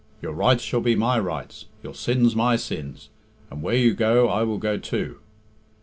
[0.19, 3.09] Your rights shall be my rights, your sins my sins,
[3.51, 5.19] and where you go I will go too."